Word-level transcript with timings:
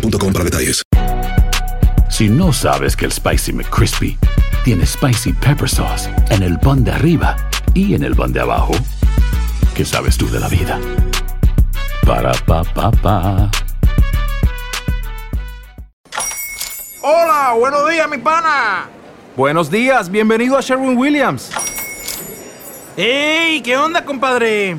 boostmobile.com 0.00 0.32
para 0.32 0.44
detalles. 0.44 0.82
Si 2.08 2.28
no 2.28 2.52
sabes 2.52 2.96
que 2.96 3.04
el 3.04 3.12
Spicy 3.12 3.52
McCrispy 3.52 4.18
tiene 4.64 4.86
Spicy 4.86 5.32
Pepper 5.32 5.68
Sauce 5.68 6.10
en 6.30 6.42
el 6.42 6.58
pan 6.58 6.84
de 6.84 6.92
arriba 6.92 7.36
y 7.74 7.94
en 7.94 8.02
el 8.02 8.14
pan 8.14 8.32
de 8.32 8.40
abajo, 8.40 8.72
¿qué 9.74 9.84
sabes 9.84 10.16
tú 10.16 10.28
de 10.30 10.40
la 10.40 10.48
vida? 10.48 10.80
Para, 12.06 12.32
pa, 12.46 12.62
pa, 12.64 12.90
pa. 12.90 13.50
Hola, 17.02 17.54
buenos 17.58 17.88
días, 17.90 18.08
mi 18.08 18.18
pana. 18.18 18.88
Buenos 19.36 19.70
días, 19.70 20.10
bienvenido 20.10 20.56
a 20.56 20.60
Sherwin 20.60 20.96
Williams. 20.96 21.50
¡Ey! 22.96 23.60
¿Qué 23.60 23.76
onda, 23.76 24.04
compadre? 24.04 24.76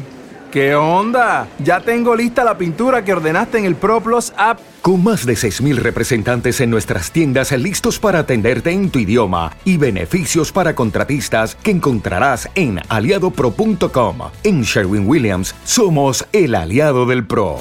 ¿Qué 0.51 0.73
onda? 0.73 1.47
Ya 1.59 1.81
tengo 1.81 2.15
lista 2.15 2.43
la 2.43 2.57
pintura 2.57 3.05
que 3.05 3.13
ordenaste 3.13 3.59
en 3.59 3.65
el 3.65 3.75
ProPlus 3.75 4.33
app. 4.35 4.59
Con 4.87 5.03
más 5.03 5.25
de 5.25 5.33
6.000 5.33 5.75
representantes 5.75 6.61
en 6.61 6.69
nuestras 6.69 7.11
tiendas 7.11 7.51
listos 7.51 7.99
para 7.99 8.19
atenderte 8.19 8.71
en 8.71 8.89
tu 8.89 8.99
idioma 8.99 9.51
y 9.65 9.75
beneficios 9.75 10.53
para 10.53 10.75
contratistas 10.75 11.55
que 11.55 11.71
encontrarás 11.71 12.47
en 12.55 12.79
aliadopro.com. 12.87 14.17
En 14.45 14.61
Sherwin 14.61 15.05
Williams 15.05 15.53
somos 15.65 16.25
el 16.31 16.55
aliado 16.55 17.05
del 17.05 17.27
PRO. 17.27 17.59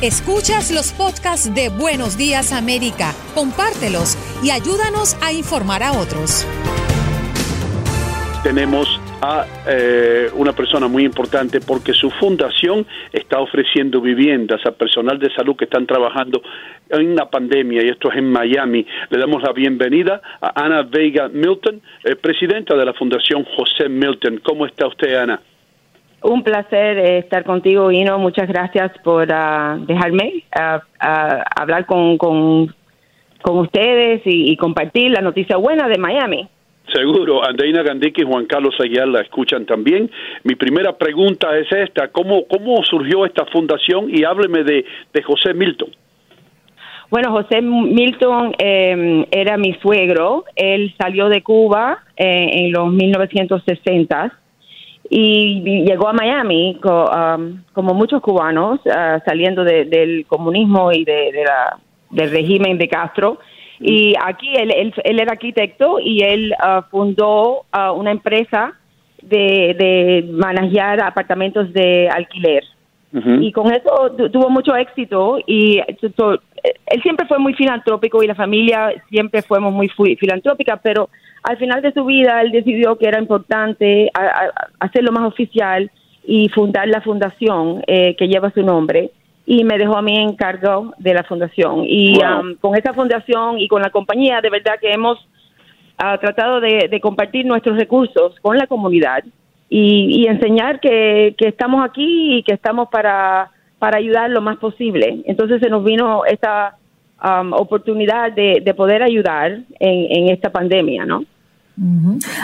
Escuchas 0.00 0.70
los 0.70 0.92
podcasts 0.92 1.54
de 1.54 1.68
Buenos 1.68 2.16
Días 2.16 2.50
América, 2.50 3.12
compártelos 3.34 4.16
y 4.42 4.52
ayúdanos 4.52 5.18
a 5.20 5.34
informar 5.34 5.82
a 5.82 5.92
otros 5.92 6.46
tenemos 8.42 9.00
a 9.22 9.46
eh, 9.68 10.28
una 10.34 10.52
persona 10.52 10.88
muy 10.88 11.04
importante 11.04 11.60
porque 11.60 11.92
su 11.92 12.10
fundación 12.10 12.84
está 13.12 13.38
ofreciendo 13.38 14.00
viviendas 14.00 14.60
a 14.66 14.72
personal 14.72 15.18
de 15.20 15.32
salud 15.32 15.54
que 15.54 15.64
están 15.64 15.86
trabajando 15.86 16.42
en 16.90 17.14
la 17.14 17.30
pandemia 17.30 17.84
y 17.84 17.88
esto 17.88 18.10
es 18.10 18.18
en 18.18 18.30
Miami. 18.30 18.84
Le 19.10 19.18
damos 19.18 19.42
la 19.42 19.52
bienvenida 19.52 20.20
a 20.40 20.64
Ana 20.64 20.82
Vega 20.82 21.28
Milton, 21.28 21.80
eh, 22.02 22.16
presidenta 22.16 22.76
de 22.76 22.84
la 22.84 22.92
Fundación 22.94 23.44
José 23.56 23.88
Milton. 23.88 24.40
¿Cómo 24.44 24.66
está 24.66 24.88
usted, 24.88 25.14
Ana? 25.14 25.40
Un 26.22 26.42
placer 26.42 26.98
eh, 26.98 27.18
estar 27.18 27.44
contigo, 27.44 27.92
Ino. 27.92 28.18
Muchas 28.18 28.48
gracias 28.48 28.90
por 29.04 29.32
ah, 29.32 29.78
dejarme 29.86 30.42
ah, 30.52 30.82
ah, 30.98 31.44
hablar 31.56 31.86
con, 31.86 32.18
con, 32.18 32.74
ustedes 33.44 34.22
y 34.24 34.56
compartir 34.56 35.10
la 35.10 35.20
noticia 35.20 35.56
buena 35.56 35.88
de 35.88 35.98
Miami. 35.98 36.48
Seguro, 36.92 37.46
Andreina 37.46 37.82
Gandique 37.82 38.22
y 38.22 38.24
Juan 38.24 38.46
Carlos 38.46 38.74
Aguilar 38.80 39.08
la 39.08 39.20
escuchan 39.20 39.64
también. 39.64 40.10
Mi 40.42 40.54
primera 40.56 40.96
pregunta 40.96 41.56
es 41.56 41.70
esta, 41.70 42.08
¿cómo, 42.08 42.46
cómo 42.46 42.82
surgió 42.84 43.24
esta 43.24 43.46
fundación? 43.46 44.06
Y 44.10 44.24
hábleme 44.24 44.64
de, 44.64 44.84
de 45.12 45.22
José 45.22 45.54
Milton. 45.54 45.90
Bueno, 47.12 47.30
José 47.30 47.60
Milton 47.60 48.54
em, 48.58 49.26
era 49.30 49.58
mi 49.58 49.74
suegro, 49.74 50.44
él 50.56 50.94
salió 50.98 51.28
de 51.28 51.42
Cuba 51.42 51.98
eh, 52.16 52.48
en 52.52 52.72
los 52.72 52.90
1960 52.90 54.32
y 55.10 55.84
llegó 55.84 56.08
a 56.08 56.14
Miami 56.14 56.78
como 56.80 57.92
muchos 57.92 58.22
cubanos 58.22 58.80
ah, 58.90 59.20
saliendo 59.26 59.62
del 59.62 60.24
comunismo 60.26 60.90
y 60.90 61.04
de, 61.04 61.32
la, 61.46 61.78
del 62.08 62.30
régimen 62.30 62.78
de 62.78 62.88
Castro 62.88 63.38
y 63.82 64.14
aquí 64.24 64.54
él, 64.54 64.72
él, 65.04 65.20
era 65.20 65.32
arquitecto 65.32 65.98
y 65.98 66.22
él 66.22 66.54
ah, 66.60 66.86
fundó 66.90 67.64
ah, 67.72 67.90
una 67.92 68.12
empresa 68.12 68.74
de, 69.20 69.74
de 69.78 70.28
manejar 70.32 71.02
apartamentos 71.02 71.72
de 71.72 72.08
alquiler. 72.08 72.64
Y 73.14 73.52
con 73.52 73.70
eso 73.70 74.10
tuvo 74.32 74.48
mucho 74.48 74.74
éxito 74.74 75.38
y 75.46 75.78
él 75.86 77.02
siempre 77.02 77.26
fue 77.26 77.38
muy 77.38 77.52
filantrópico 77.52 78.22
y 78.22 78.26
la 78.26 78.34
familia 78.34 78.90
siempre 79.10 79.42
fuimos 79.42 79.70
muy 79.74 79.90
filantrópica, 80.18 80.78
pero 80.78 81.10
al 81.42 81.58
final 81.58 81.82
de 81.82 81.92
su 81.92 82.06
vida 82.06 82.40
él 82.40 82.52
decidió 82.52 82.96
que 82.96 83.08
era 83.08 83.18
importante 83.18 84.10
hacerlo 84.80 85.12
más 85.12 85.24
oficial 85.24 85.90
y 86.24 86.48
fundar 86.48 86.88
la 86.88 87.02
fundación 87.02 87.82
eh, 87.86 88.16
que 88.16 88.28
lleva 88.28 88.50
su 88.50 88.62
nombre 88.62 89.10
y 89.44 89.64
me 89.64 89.78
dejó 89.78 89.96
a 89.96 90.02
mí 90.02 90.16
en 90.16 90.34
cargo 90.36 90.94
de 90.98 91.14
la 91.14 91.24
fundación. 91.24 91.84
Y 91.86 92.18
um, 92.22 92.54
con 92.56 92.76
esa 92.76 92.92
fundación 92.92 93.58
y 93.58 93.68
con 93.68 93.82
la 93.82 93.90
compañía, 93.90 94.40
de 94.40 94.50
verdad 94.50 94.74
que 94.80 94.92
hemos 94.92 95.18
uh, 95.18 96.18
tratado 96.20 96.60
de, 96.60 97.00
compartir 97.00 97.44
nuestros 97.46 97.76
recursos 97.76 98.34
con 98.40 98.56
la 98.56 98.66
comunidad 98.66 99.24
y, 99.68 100.26
enseñar 100.26 100.80
que, 100.80 101.34
estamos 101.38 101.84
aquí 101.84 102.36
y 102.36 102.42
que 102.42 102.54
estamos 102.54 102.88
para, 102.90 103.50
para 103.78 103.98
ayudar 103.98 104.30
lo 104.30 104.40
más 104.40 104.58
posible. 104.58 105.22
Entonces 105.24 105.60
se 105.60 105.70
nos 105.70 105.82
vino 105.82 106.24
esta 106.24 106.76
um, 107.24 107.52
oportunidad 107.54 108.32
de, 108.32 108.74
poder 108.76 109.02
ayudar 109.02 109.52
en, 109.80 110.06
en 110.10 110.28
esta 110.28 110.50
pandemia, 110.50 111.04
¿no? 111.04 111.24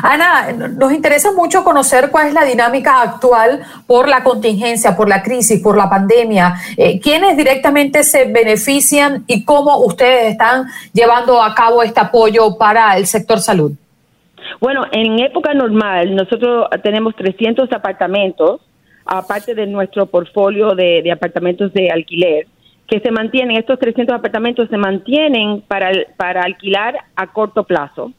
Ana, 0.02 0.52
nos 0.52 0.92
interesa 0.92 1.32
mucho 1.32 1.62
conocer 1.62 2.10
cuál 2.10 2.28
es 2.28 2.34
la 2.34 2.44
dinámica 2.44 3.02
actual 3.02 3.60
por 3.86 4.08
la 4.08 4.22
contingencia, 4.22 4.96
por 4.96 5.08
la 5.08 5.22
crisis, 5.22 5.62
por 5.62 5.76
la 5.76 5.88
pandemia. 5.88 6.54
Eh, 6.76 6.98
¿Quiénes 6.98 7.36
directamente 7.36 8.04
se 8.04 8.24
benefician 8.24 9.24
y 9.26 9.44
cómo 9.44 9.78
ustedes 9.84 10.32
están 10.32 10.66
llevando 10.92 11.42
a 11.42 11.54
cabo 11.54 11.82
este 11.82 12.00
apoyo 12.00 12.56
para 12.56 12.96
el 12.96 13.06
sector 13.06 13.40
salud? 13.40 13.72
Bueno, 14.60 14.84
en 14.92 15.18
época 15.20 15.52
normal 15.52 16.16
nosotros 16.16 16.66
tenemos 16.82 17.14
300 17.14 17.70
apartamentos, 17.72 18.62
aparte 19.04 19.54
de 19.54 19.66
nuestro 19.66 20.06
portfolio 20.06 20.74
de, 20.74 21.02
de 21.02 21.12
apartamentos 21.12 21.72
de 21.74 21.90
alquiler 21.90 22.46
que 22.88 23.00
se 23.00 23.10
mantienen, 23.10 23.58
estos 23.58 23.78
300 23.78 24.16
apartamentos 24.16 24.68
se 24.70 24.78
mantienen 24.78 25.60
para, 25.60 25.90
para 26.16 26.40
alquilar 26.42 26.96
a 27.14 27.26
corto 27.26 27.64
plazo. 27.64 28.12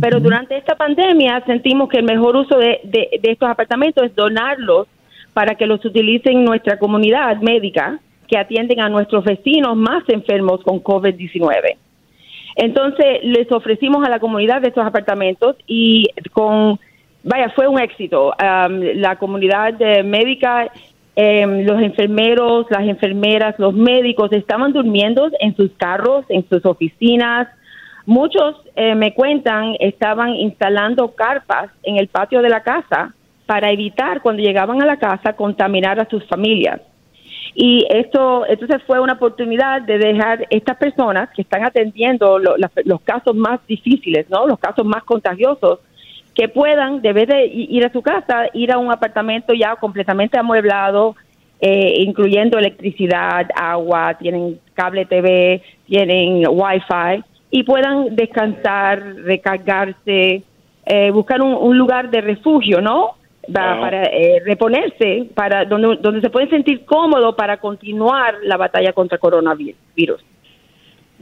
Pero 0.00 0.20
durante 0.20 0.56
esta 0.56 0.74
pandemia 0.74 1.42
sentimos 1.46 1.88
que 1.88 1.98
el 1.98 2.04
mejor 2.04 2.36
uso 2.36 2.58
de, 2.58 2.80
estos 3.22 3.48
apartamentos 3.48 4.04
es 4.04 4.14
donarlos 4.14 4.88
para 5.34 5.54
que 5.54 5.66
los 5.66 5.84
utilicen 5.84 6.44
nuestra 6.44 6.78
comunidad 6.78 7.36
médica 7.42 7.98
que 8.26 8.38
atienden 8.38 8.80
a 8.80 8.88
nuestros 8.88 9.24
vecinos 9.24 9.76
más 9.76 10.02
enfermos 10.08 10.62
con 10.62 10.82
COVID-19. 10.82 11.76
Entonces 12.56 13.22
les 13.22 13.50
ofrecimos 13.52 14.06
a 14.06 14.10
la 14.10 14.18
comunidad 14.18 14.62
de 14.62 14.68
estos 14.68 14.86
apartamentos 14.86 15.56
y 15.66 16.08
con, 16.32 16.78
vaya, 17.22 17.50
fue 17.50 17.68
un 17.68 17.78
éxito. 17.78 18.32
la 18.38 19.16
comunidad 19.16 19.78
médica, 20.04 20.70
em, 21.16 21.66
los 21.66 21.82
enfermeros, 21.82 22.66
las 22.70 22.88
enfermeras, 22.88 23.58
los 23.58 23.74
médicos 23.74 24.32
estaban 24.32 24.72
durmiendo 24.72 25.30
en 25.38 25.54
sus 25.54 25.70
carros, 25.72 26.24
en 26.30 26.48
sus 26.48 26.64
oficinas, 26.64 27.48
Muchos 28.06 28.56
eh, 28.74 28.94
me 28.94 29.14
cuentan 29.14 29.76
estaban 29.78 30.30
instalando 30.30 31.12
carpas 31.12 31.70
en 31.82 31.96
el 31.96 32.08
patio 32.08 32.42
de 32.42 32.48
la 32.48 32.62
casa 32.62 33.14
para 33.46 33.70
evitar 33.70 34.22
cuando 34.22 34.42
llegaban 34.42 34.82
a 34.82 34.86
la 34.86 34.96
casa 34.96 35.34
contaminar 35.34 36.00
a 36.00 36.08
sus 36.08 36.26
familias. 36.26 36.80
Y 37.54 37.86
esto, 37.90 38.46
entonces 38.46 38.82
fue 38.86 38.98
una 38.98 39.12
oportunidad 39.14 39.82
de 39.82 39.98
dejar 39.98 40.46
estas 40.48 40.76
personas 40.78 41.28
que 41.36 41.42
están 41.42 41.64
atendiendo 41.64 42.38
los 42.38 43.00
casos 43.02 43.36
más 43.36 43.60
difíciles, 43.66 44.28
¿no? 44.30 44.46
Los 44.46 44.58
casos 44.58 44.86
más 44.86 45.04
contagiosos, 45.04 45.80
que 46.34 46.48
puedan, 46.48 47.02
de 47.02 47.12
vez 47.12 47.28
de 47.28 47.44
ir 47.44 47.84
a 47.84 47.92
su 47.92 48.00
casa, 48.00 48.46
ir 48.54 48.72
a 48.72 48.78
un 48.78 48.90
apartamento 48.90 49.52
ya 49.52 49.76
completamente 49.76 50.38
amueblado, 50.38 51.14
eh, 51.60 51.96
incluyendo 51.98 52.58
electricidad, 52.58 53.46
agua, 53.54 54.14
tienen 54.18 54.58
cable 54.72 55.04
TV, 55.04 55.62
tienen 55.86 56.44
wifi 56.48 57.22
y 57.52 57.62
puedan 57.64 58.16
descansar, 58.16 59.00
recargarse, 59.24 60.42
eh, 60.86 61.10
buscar 61.12 61.42
un, 61.42 61.76
lugar 61.76 62.10
de 62.10 62.22
refugio, 62.22 62.80
¿no? 62.80 63.10
Para, 63.52 64.04
eh, 64.04 64.40
reponerse, 64.44 65.28
para 65.34 65.66
donde, 65.66 65.98
donde 66.00 66.22
se 66.22 66.30
pueden 66.30 66.48
sentir 66.48 66.86
cómodos 66.86 67.34
para 67.34 67.58
continuar 67.58 68.36
la 68.42 68.56
batalla 68.56 68.94
contra 68.94 69.18
coronavirus. 69.18 70.24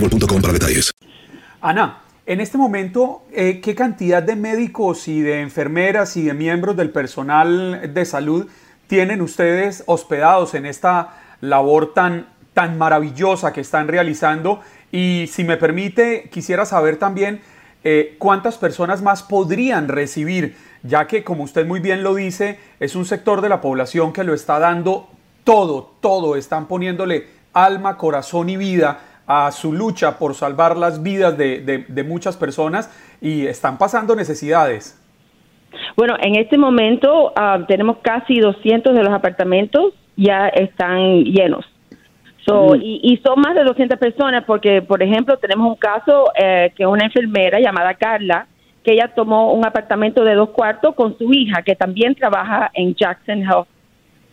para 0.00 0.52
detalles. 0.52 0.92
Ana, 1.60 2.02
en 2.26 2.40
este 2.40 2.58
momento, 2.58 3.22
eh, 3.32 3.60
¿qué 3.60 3.74
cantidad 3.74 4.22
de 4.22 4.36
médicos 4.36 5.08
y 5.08 5.20
de 5.20 5.40
enfermeras 5.40 6.16
y 6.16 6.22
de 6.22 6.34
miembros 6.34 6.76
del 6.76 6.90
personal 6.90 7.92
de 7.92 8.04
salud 8.04 8.46
tienen 8.86 9.20
ustedes 9.22 9.82
hospedados 9.86 10.54
en 10.54 10.66
esta 10.66 11.16
labor 11.40 11.94
tan, 11.94 12.28
tan 12.54 12.78
maravillosa 12.78 13.52
que 13.52 13.60
están 13.60 13.88
realizando? 13.88 14.60
Y 14.92 15.28
si 15.32 15.42
me 15.44 15.56
permite, 15.56 16.28
quisiera 16.30 16.64
saber 16.64 16.98
también 16.98 17.40
eh, 17.82 18.16
cuántas 18.18 18.58
personas 18.58 19.02
más 19.02 19.22
podrían 19.22 19.88
recibir, 19.88 20.56
ya 20.82 21.06
que 21.06 21.24
como 21.24 21.44
usted 21.44 21.66
muy 21.66 21.80
bien 21.80 22.02
lo 22.02 22.14
dice, 22.14 22.58
es 22.78 22.94
un 22.94 23.04
sector 23.04 23.40
de 23.40 23.48
la 23.48 23.60
población 23.60 24.12
que 24.12 24.24
lo 24.24 24.34
está 24.34 24.58
dando 24.58 25.08
todo, 25.44 25.94
todo, 26.00 26.36
están 26.36 26.68
poniéndole 26.68 27.26
alma, 27.52 27.96
corazón 27.96 28.48
y 28.50 28.56
vida 28.56 29.00
a 29.28 29.52
su 29.52 29.72
lucha 29.72 30.18
por 30.18 30.34
salvar 30.34 30.76
las 30.76 31.02
vidas 31.02 31.36
de, 31.36 32.04
muchas 32.08 32.36
personas 32.36 32.90
y 33.20 33.46
están 33.46 33.76
pasando 33.76 34.16
necesidades. 34.16 34.98
Bueno, 35.96 36.16
en 36.18 36.36
este 36.36 36.56
momento 36.56 37.32
ah, 37.36 37.58
tenemos 37.68 37.98
casi 37.98 38.40
200 38.40 38.94
de 38.94 39.02
los 39.02 39.12
apartamentos 39.12 39.92
ya 40.16 40.48
están 40.48 41.24
llenos. 41.24 41.64
y, 42.80 43.20
son 43.22 43.40
más 43.40 43.54
de 43.54 43.62
200 43.62 43.98
personas 43.98 44.44
porque, 44.46 44.80
por 44.80 45.02
ejemplo, 45.02 45.36
tenemos 45.36 45.68
un 45.68 45.76
caso 45.76 46.30
eh, 46.34 46.72
que 46.74 46.86
una 46.86 47.04
enfermera 47.04 47.60
llamada 47.60 47.94
Carla, 47.94 48.46
que 48.82 48.94
ella 48.94 49.12
tomó 49.14 49.52
un 49.52 49.66
apartamento 49.66 50.24
de 50.24 50.34
dos 50.34 50.50
cuartos 50.50 50.94
con 50.94 51.16
su 51.18 51.30
hija, 51.32 51.62
que 51.62 51.76
también 51.76 52.14
trabaja 52.14 52.70
en 52.72 52.94
Jackson 52.94 53.42
Health 53.42 53.68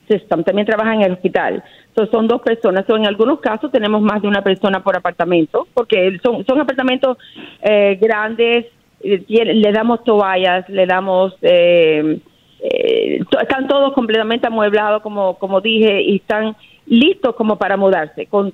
System, 0.07 0.43
también 0.43 0.65
trabaja 0.65 0.93
en 0.93 1.01
el 1.01 1.13
hospital 1.13 1.63
son 2.11 2.27
dos 2.27 2.41
personas. 2.41 2.85
en 2.89 3.07
algunos 3.07 3.39
casos 3.39 3.71
tenemos 3.71 4.01
más 4.01 4.21
de 4.21 4.27
una 4.27 4.41
persona 4.41 4.83
por 4.83 4.95
apartamento, 4.95 5.67
porque 5.73 6.17
son, 6.23 6.45
son 6.45 6.59
apartamentos 6.59 7.17
eh, 7.61 7.97
grandes, 8.01 8.65
eh, 9.01 9.23
le 9.27 9.71
damos 9.71 10.03
toallas, 10.03 10.67
le 10.69 10.85
damos... 10.85 11.33
Eh, 11.41 12.19
están 13.39 13.67
todos 13.67 13.93
completamente 13.93 14.47
amueblados, 14.47 15.03
como, 15.03 15.37
como 15.37 15.61
dije, 15.61 16.01
y 16.01 16.15
están 16.15 16.55
listos 16.87 17.35
como 17.35 17.57
para 17.57 17.77
mudarse, 17.77 18.25
con 18.25 18.53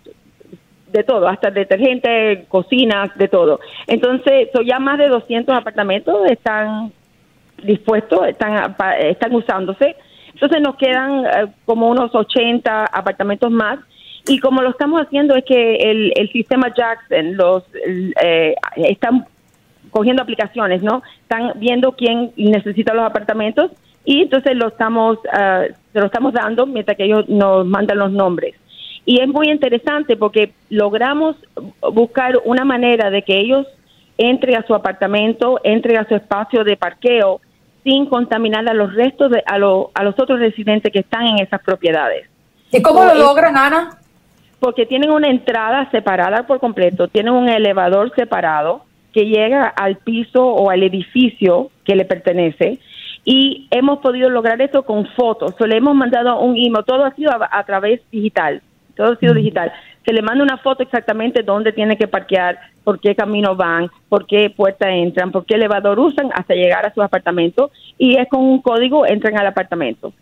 de 0.92 1.03
todo, 1.06 1.30
hasta 1.30 1.50
detergente, 1.50 2.45
cocinas, 2.50 3.18
de 3.18 3.30
todo. 3.30 3.62
Entonces, 3.88 4.50
son 4.53 4.65
ya 4.65 4.80
más 4.80 4.98
de 4.98 5.07
200 5.07 5.56
apartamentos 5.56 6.30
están 6.30 6.92
dispuestos, 7.63 8.27
están, 8.27 8.75
están 9.00 9.33
usándose 9.33 9.95
entonces 10.41 10.61
nos 10.61 10.75
quedan 10.75 11.25
eh, 11.25 11.51
como 11.65 11.88
unos 11.88 12.15
80 12.15 12.85
apartamentos 12.85 13.51
más 13.51 13.77
y 14.27 14.39
como 14.39 14.63
lo 14.63 14.71
estamos 14.71 14.99
haciendo 14.99 15.35
es 15.35 15.45
que 15.45 15.75
el, 15.75 16.11
el 16.15 16.31
sistema 16.31 16.73
Jackson 16.73 17.35
los 17.35 17.63
eh, 18.23 18.55
están 18.75 19.27
cogiendo 19.91 20.23
aplicaciones, 20.23 20.81
¿no? 20.81 21.03
Están 21.21 21.53
viendo 21.57 21.91
quién 21.91 22.31
necesita 22.38 22.95
los 22.95 23.05
apartamentos 23.05 23.69
y 24.03 24.23
entonces 24.23 24.55
lo 24.55 24.69
estamos 24.69 25.19
uh, 25.19 25.71
lo 25.93 26.05
estamos 26.05 26.33
dando 26.33 26.65
mientras 26.65 26.97
que 26.97 27.05
ellos 27.05 27.29
nos 27.29 27.67
mandan 27.67 27.99
los 27.99 28.11
nombres. 28.11 28.55
Y 29.05 29.21
es 29.21 29.27
muy 29.27 29.47
interesante 29.47 30.17
porque 30.17 30.53
logramos 30.69 31.35
buscar 31.93 32.39
una 32.45 32.65
manera 32.65 33.11
de 33.11 33.21
que 33.21 33.38
ellos 33.38 33.67
entre 34.17 34.55
a 34.55 34.65
su 34.65 34.73
apartamento, 34.73 35.59
entre 35.63 35.97
a 35.97 36.07
su 36.07 36.15
espacio 36.15 36.63
de 36.63 36.77
parqueo 36.77 37.41
sin 37.83 38.05
contaminar 38.05 38.67
a 38.69 38.73
los 38.73 38.93
restos 38.93 39.31
de 39.31 39.43
a, 39.45 39.55
a 39.55 40.03
los 40.03 40.19
otros 40.19 40.39
residentes 40.39 40.91
que 40.91 40.99
están 40.99 41.25
en 41.25 41.39
esas 41.39 41.61
propiedades. 41.61 42.27
¿Y 42.71 42.81
cómo 42.81 43.03
lo 43.03 43.15
logran, 43.15 43.57
Ana? 43.57 43.97
Porque 44.59 44.85
tienen 44.85 45.11
una 45.11 45.29
entrada 45.29 45.89
separada 45.91 46.45
por 46.45 46.59
completo, 46.59 47.07
tienen 47.07 47.33
un 47.33 47.49
elevador 47.49 48.13
separado 48.15 48.83
que 49.13 49.25
llega 49.25 49.67
al 49.67 49.97
piso 49.97 50.45
o 50.45 50.69
al 50.69 50.83
edificio 50.83 51.69
que 51.83 51.95
le 51.95 52.05
pertenece 52.05 52.79
y 53.23 53.67
hemos 53.71 53.99
podido 53.99 54.29
lograr 54.29 54.61
esto 54.61 54.83
con 54.83 55.05
fotos. 55.15 55.55
Le 55.59 55.77
hemos 55.77 55.95
mandado 55.95 56.39
un 56.39 56.55
email, 56.57 56.85
todo 56.85 57.05
ha 57.05 57.13
sido 57.15 57.31
a, 57.31 57.63
través 57.65 58.01
digital, 58.11 58.61
todo 58.95 59.13
ha 59.13 59.15
sido 59.17 59.33
digital. 59.33 59.71
Se 60.06 60.13
le 60.13 60.21
manda 60.21 60.44
una 60.44 60.57
foto 60.57 60.83
exactamente 60.83 61.44
dónde 61.44 61.74
tiene 61.74 61.98
que 61.98 62.07
parquear, 62.07 62.59
por 62.83 63.00
qué 63.00 63.15
camino 63.15 63.56
van, 63.56 63.89
por 64.09 64.25
qué 64.25 64.50
puerta 64.50 64.89
entran, 64.89 65.31
por 65.31 65.45
qué 65.45 65.56
elevador 65.56 66.00
usan 66.00 66.30
hasta 66.33 66.56
llegar 66.56 66.86
a 66.86 66.94
sus 66.94 67.03
apartamentos 67.03 67.71
y 67.98 68.18
es 68.18 68.27
con 68.30 68.42
un 68.42 68.62
código 68.62 69.06
entran 69.06 69.38
al 69.38 69.48
apartamento. 69.48 70.13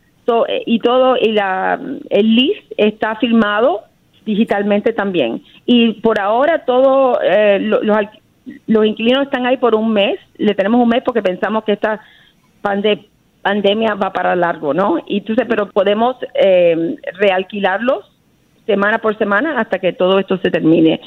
Eh, 0.47 0.63
y 0.65 0.79
todo 0.79 1.17
y 1.17 1.31
la, 1.31 1.79
el 2.09 2.35
list 2.35 2.71
está 2.77 3.15
filmado 3.15 3.81
digitalmente 4.25 4.93
también. 4.93 5.41
Y 5.65 5.93
por 5.93 6.19
ahora 6.19 6.65
todo 6.65 7.19
eh, 7.21 7.59
los, 7.59 7.81
los 8.67 8.85
inquilinos 8.85 9.23
están 9.23 9.45
ahí 9.45 9.57
por 9.57 9.75
un 9.75 9.91
mes, 9.91 10.19
le 10.37 10.53
tenemos 10.53 10.81
un 10.81 10.89
mes 10.89 11.01
porque 11.03 11.21
pensamos 11.21 11.63
que 11.63 11.73
esta 11.73 12.01
pandemia 13.41 13.95
va 13.95 14.13
para 14.13 14.35
largo, 14.35 14.73
¿no? 14.73 14.99
Y 15.07 15.19
entonces, 15.19 15.45
pero 15.49 15.69
podemos 15.69 16.17
eh, 16.35 16.95
realquilarlos 17.13 18.05
semana 18.69 18.99
por 18.99 19.17
semana 19.17 19.59
hasta 19.59 19.79
que 19.79 19.93
todo 19.93 20.19
esto 20.19 20.37
se 20.37 20.51
termine 20.51 21.01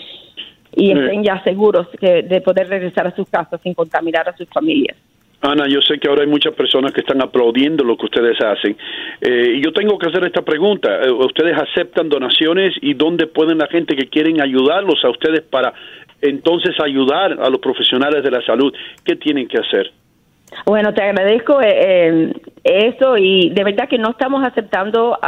y 0.74 0.90
estén 0.90 1.22
ya 1.22 1.42
seguros 1.44 1.86
que, 2.00 2.22
de 2.22 2.40
poder 2.40 2.68
regresar 2.68 3.06
a 3.06 3.14
sus 3.14 3.28
casas 3.28 3.60
sin 3.62 3.74
contaminar 3.74 4.28
a 4.28 4.36
sus 4.36 4.48
familias. 4.48 4.96
Ana, 5.42 5.66
yo 5.68 5.80
sé 5.82 5.98
que 5.98 6.08
ahora 6.08 6.22
hay 6.22 6.28
muchas 6.28 6.54
personas 6.54 6.92
que 6.92 7.00
están 7.00 7.20
aplaudiendo 7.20 7.84
lo 7.84 7.96
que 7.96 8.06
ustedes 8.06 8.40
hacen. 8.40 8.76
Eh, 9.20 9.54
y 9.56 9.60
yo 9.62 9.72
tengo 9.72 9.98
que 9.98 10.08
hacer 10.08 10.24
esta 10.24 10.42
pregunta. 10.42 10.88
Eh, 11.02 11.10
¿Ustedes 11.10 11.56
aceptan 11.60 12.08
donaciones 12.08 12.74
y 12.80 12.94
dónde 12.94 13.26
pueden 13.26 13.58
la 13.58 13.66
gente 13.66 13.96
que 13.96 14.08
quieren 14.08 14.40
ayudarlos 14.40 15.04
a 15.04 15.10
ustedes 15.10 15.42
para 15.42 15.72
entonces 16.20 16.78
ayudar 16.80 17.32
a 17.40 17.50
los 17.50 17.58
profesionales 17.58 18.22
de 18.22 18.30
la 18.30 18.40
salud? 18.42 18.72
¿Qué 19.04 19.16
tienen 19.16 19.48
que 19.48 19.58
hacer? 19.58 19.90
Bueno, 20.66 20.94
te 20.94 21.02
agradezco 21.02 21.60
eh, 21.62 22.32
eso 22.62 23.16
y 23.16 23.50
de 23.50 23.64
verdad 23.64 23.88
que 23.88 23.98
no 23.98 24.10
estamos 24.10 24.44
aceptando 24.44 25.18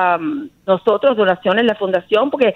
nosotros 0.66 1.16
donaciones, 1.16 1.64
la 1.64 1.74
fundación, 1.74 2.30
porque 2.30 2.54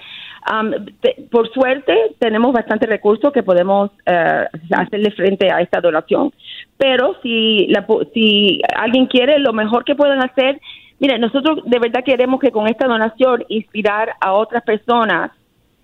por 1.31 1.51
suerte 1.53 1.95
tenemos 2.19 2.53
bastante 2.53 2.87
recursos 2.87 3.33
que 3.33 3.43
podemos 3.43 3.91
uh, 3.91 4.77
hacerle 4.77 5.11
frente 5.11 5.53
a 5.53 5.61
esta 5.61 5.81
donación. 5.81 6.33
Pero 6.77 7.17
si, 7.23 7.67
la, 7.69 7.87
si 8.15 8.61
alguien 8.77 9.07
quiere, 9.07 9.39
lo 9.39 9.53
mejor 9.53 9.85
que 9.85 9.97
pueden 9.97 10.23
hacer, 10.23 10.61
mire, 11.01 11.19
nosotros 11.19 11.61
de 11.65 11.79
verdad 11.79 12.05
queremos 12.05 12.41
que 12.41 12.53
con 12.53 12.69
esta 12.69 12.87
donación 12.87 13.45
inspirar 13.49 14.15
a 14.21 14.33
otras 14.33 14.63
personas 14.63 15.33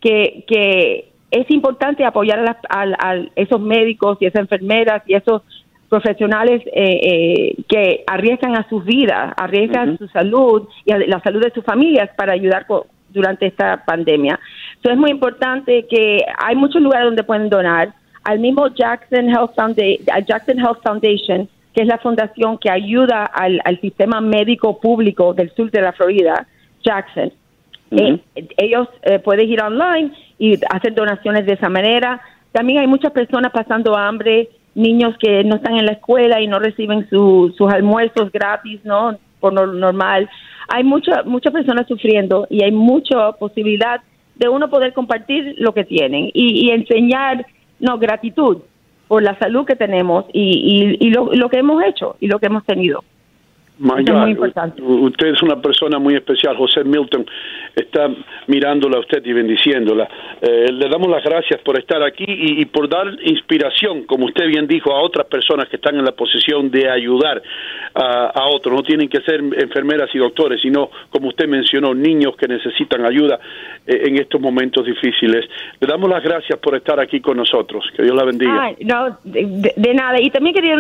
que, 0.01 0.45
que 0.47 1.11
es 1.31 1.51
importante 1.51 2.05
apoyar 2.05 2.39
a, 2.49 2.83
a 2.83 3.17
esos 3.35 3.61
médicos 3.61 4.19
y 4.21 4.27
esas 4.27 4.43
enfermeras 4.43 5.03
y 5.07 5.15
esos 5.15 5.43
profesionales 5.95 6.61
eh, 6.73 6.73
eh, 6.75 7.63
que 7.69 8.03
arriesgan 8.09 8.57
a 8.57 8.69
sus 8.69 8.85
vidas, 8.85 9.33
arriesgan 9.37 9.97
su 9.97 10.09
salud 10.09 10.67
y 10.85 10.93
la 10.93 11.21
salud 11.21 11.41
de 11.41 11.53
sus 11.53 11.65
familias 11.65 12.11
para 12.17 12.33
ayudar 12.33 12.67
durante 13.11 13.47
esta 13.47 13.85
pandemia. 13.85 14.41
Entonces 14.75 14.95
es 14.95 14.99
muy 14.99 15.13
importante 15.13 15.87
que 15.89 16.25
hay 16.37 16.57
muchos 16.57 16.83
lugares 16.83 17.07
donde 17.07 17.23
pueden 17.23 17.49
donar. 17.49 17.93
Al 18.25 18.41
mismo 18.41 18.67
Jackson 18.75 19.29
Health, 19.29 19.53
Jackson 20.27 20.59
Health 20.59 20.83
Foundation, 20.83 21.49
que 21.73 21.83
es 21.83 21.87
la 21.87 21.99
fundación 21.99 22.59
que 22.59 22.71
ayuda 22.71 23.27
al, 23.27 23.61
sistema 23.81 24.21
médico 24.21 24.81
público 24.81 25.33
del 25.33 25.53
sur 25.55 25.71
de 25.71 25.81
la 25.81 25.93
Florida, 25.93 26.45
Jackson. 26.83 27.31
Eh, 27.93 28.19
ellos 28.57 28.89
pueden 29.23 29.49
ir 29.49 29.63
online 29.63 30.11
y 30.41 30.59
hacer 30.71 30.93
donaciones 30.93 31.47
de 31.47 31.53
esa 31.53 31.69
manera. 31.69 32.21
También 32.51 32.81
hay 32.81 32.89
muchas 32.89 33.13
personas 33.13 33.53
pasando 33.53 33.97
hambre 33.97 34.49
niños 34.75 35.17
que 35.19 35.45
no 35.45 35.57
están 35.57 35.77
en 35.77 35.87
la 35.87 35.93
escuela 35.93 36.41
y 36.41 36.47
no 36.47 36.59
reciben 36.59 37.09
sus 37.09 37.55
almuerzos 37.73 38.31
gratis, 38.33 38.81
¿no? 38.85 39.17
por 39.45 39.53
normal. 39.53 40.31
Hay 40.69 40.85
muchas 40.85 41.27
muchas 41.27 41.53
personas 41.53 41.87
sufriendo 41.87 42.47
y 42.49 42.65
hay 42.65 42.73
mucha 42.73 43.33
posibilidad 43.33 44.01
de 44.37 44.49
uno 44.49 44.71
poder 44.71 44.95
compartir 44.95 45.55
lo 45.59 45.75
que 45.75 45.85
tienen 45.85 46.31
y, 46.33 46.71
enseñar 46.71 47.47
no 47.79 47.99
gratitud 47.99 48.63
por 49.07 49.23
la 49.23 49.39
salud 49.39 49.67
que 49.67 49.77
tenemos 49.77 50.25
y, 50.33 50.97
y, 50.99 51.11
lo, 51.11 51.33
lo 51.35 51.51
que 51.51 51.59
hemos 51.59 51.85
hecho 51.85 52.17
y 52.21 52.27
lo 52.27 52.39
que 52.39 52.47
hemos 52.47 52.65
tenido. 52.65 53.05
Muy 53.79 54.31
importante. 54.31 54.81
Usted 54.83 55.29
es 55.29 55.43
una 55.43 55.61
persona 55.61 55.99
muy 55.99 56.15
especial. 56.15 56.57
José 56.57 56.85
Milton 56.85 57.27
está 57.75 58.09
mirándola 58.47 58.99
a 58.99 59.01
usted 59.01 59.25
y 59.25 59.33
bendiciéndola. 59.33 60.09
Eh, 60.41 60.71
le 60.73 60.89
damos 60.89 61.09
las 61.09 61.25
gracias 61.25 61.61
por 61.63 61.79
estar 61.79 62.03
aquí 62.03 62.25
y, 62.27 62.65
por 62.67 62.89
dar 62.89 63.07
inspiración, 63.23 64.05
como 64.05 64.27
usted 64.27 64.47
bien 64.47 64.67
dijo, 64.69 64.93
a 64.93 65.03
otras 65.03 65.27
personas 65.27 65.69
que 65.69 65.77
están 65.77 65.97
en 65.97 66.05
la 66.05 66.13
posición 66.13 66.71
de 66.71 66.89
ayudar 66.89 67.43
a, 67.95 68.49
otros. 68.49 68.75
No 68.75 68.83
tienen 68.83 69.09
que 69.09 69.21
ser 69.23 69.41
enfermeras 69.41 70.11
y 70.15 70.19
doctores, 70.19 70.61
sino, 70.61 70.91
como 71.11 71.29
usted 71.29 71.49
mencionó, 71.49 71.95
niños 71.95 72.37
que 72.37 72.47
necesitan 72.47 73.05
ayuda 73.05 73.41
eh, 73.87 74.03
en 74.07 74.21
estos 74.21 74.41
momentos 74.41 74.87
difíciles. 74.87 75.47
Le 75.81 75.87
damos 75.87 76.09
las 76.09 76.23
gracias 76.23 76.59
por 76.61 76.77
estar 76.77 77.01
aquí 77.01 77.21
con 77.21 77.37
nosotros. 77.37 77.85
Que 77.97 78.03
Dios 78.03 78.15
la 78.15 78.25
bendiga. 78.25 78.73
no, 78.81 79.19
de, 79.25 79.95
nada. 79.95 80.21
Y 80.21 80.31
también 80.31 80.55
quería 80.55 80.77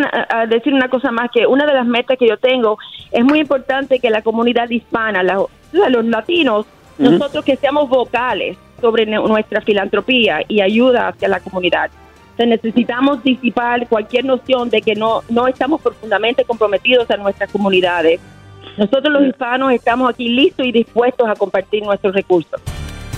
decir 0.49 0.73
una 0.73 0.89
cosa 0.89 1.11
más, 1.11 1.31
que 1.33 1.47
una 1.47 1.67
de 1.67 1.75
las 1.75 1.87
metas 1.87 2.17
que 2.19 2.29
yo 2.29 2.37
tengo 2.37 2.79
es 3.11 3.25
muy 3.25 3.41
importante 3.41 4.01
que 4.01 4.11
la 4.11 4.23
comunidad 4.23 4.69
hispana, 4.71 5.23
los 5.23 6.05
latinos, 6.05 6.67
nosotros 6.99 7.45
que 7.45 7.57
seamos 7.57 7.89
vocales 7.89 8.57
sobre 8.81 9.07
nuestra 9.07 9.61
filantropía 9.61 10.41
y 10.49 10.61
ayuda 10.61 11.09
hacia 11.09 11.29
la 11.29 11.41
comunidad. 11.41 11.91
necesitamos 12.39 13.23
disipar 13.23 13.89
cualquier 13.89 14.25
noción 14.25 14.69
de 14.69 14.83
que 14.83 14.95
no, 14.95 15.23
no 15.29 15.47
estamos 15.47 15.81
profundamente 15.81 16.45
comprometidos 16.45 17.11
a 17.11 17.17
nuestras 17.17 17.51
comunidades. 17.51 18.21
Nosotros 18.77 19.13
los 19.13 19.23
hispanos 19.29 19.73
estamos 19.73 20.11
aquí 20.11 20.29
listos 20.29 20.67
y 20.67 20.73
dispuestos 20.73 21.29
a 21.29 21.35
compartir 21.35 21.85
nuestros 21.85 22.15
recursos. 22.15 22.61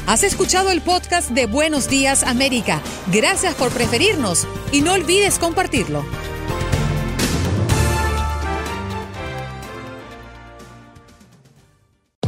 Has 0.07 0.23
escuchado 0.23 0.71
el 0.71 0.83
podcast 0.83 1.31
de 1.31 1.47
Buenos 1.47 1.89
Días 1.89 2.23
América. 2.23 2.81
Gracias 3.13 3.55
por 3.55 3.71
preferirnos 3.73 4.47
y 4.73 4.83
no 4.83 4.93
olvides 4.93 5.39
compartirlo. 5.39 6.05